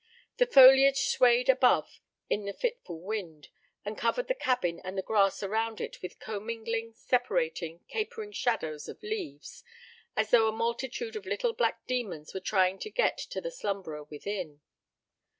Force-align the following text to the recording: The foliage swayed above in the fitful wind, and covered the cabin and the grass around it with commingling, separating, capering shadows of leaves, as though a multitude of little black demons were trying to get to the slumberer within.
The 0.37 0.47
foliage 0.47 1.09
swayed 1.09 1.47
above 1.47 2.01
in 2.27 2.45
the 2.45 2.53
fitful 2.55 3.01
wind, 3.01 3.49
and 3.85 3.95
covered 3.95 4.27
the 4.27 4.33
cabin 4.33 4.79
and 4.83 4.97
the 4.97 5.03
grass 5.03 5.43
around 5.43 5.79
it 5.79 6.01
with 6.01 6.17
commingling, 6.17 6.93
separating, 6.95 7.81
capering 7.87 8.31
shadows 8.31 8.87
of 8.89 9.03
leaves, 9.03 9.63
as 10.15 10.31
though 10.31 10.47
a 10.47 10.51
multitude 10.53 11.15
of 11.15 11.27
little 11.27 11.53
black 11.53 11.85
demons 11.85 12.33
were 12.33 12.39
trying 12.39 12.79
to 12.79 12.89
get 12.89 13.15
to 13.19 13.39
the 13.39 13.51
slumberer 13.51 14.03
within. 14.05 14.61